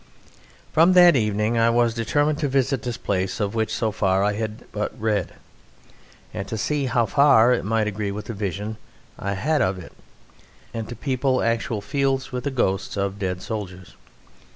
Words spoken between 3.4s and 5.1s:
which so far I had but